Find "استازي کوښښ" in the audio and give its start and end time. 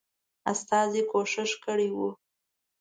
0.51-1.51